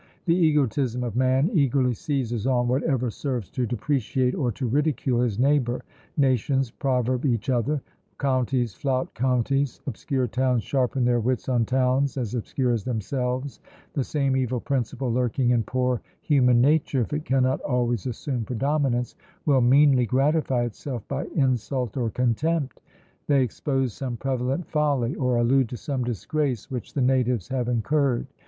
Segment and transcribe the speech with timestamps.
[0.25, 5.37] The egotism of man eagerly seizes on whatever serves to depreciate or to ridicule his
[5.37, 5.83] neighbour:
[6.17, 7.83] nations proverb each other;
[8.17, 13.59] counties flout counties; obscure towns sharpen their wits on towns as obscure as themselves
[13.93, 19.13] the same evil principle lurking in poor human nature, if it cannot always assume predominance,
[19.45, 22.81] will meanly gratify itself by insult or contempt.
[23.27, 28.25] They expose some prevalent folly, or allude to some disgrace which the natives have incurred.